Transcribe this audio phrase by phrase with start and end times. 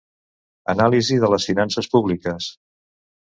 [0.73, 2.47] Anàlisi de les finances públiques.